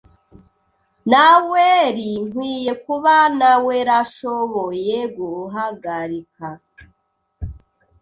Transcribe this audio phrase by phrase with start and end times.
[1.09, 6.47] Naweri nkwiye kuba nawerashoboye guhagarika.